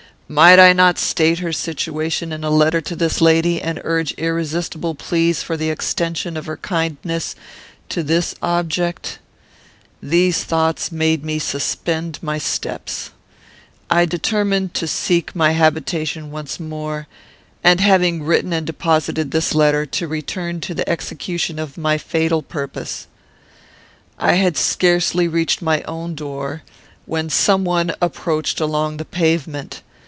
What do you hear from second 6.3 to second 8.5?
of her kindness to this